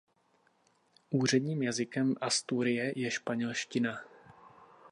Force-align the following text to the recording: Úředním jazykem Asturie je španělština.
Úředním 1.11 1.63
jazykem 1.63 2.15
Asturie 2.21 2.93
je 2.99 3.11
španělština. 3.11 3.99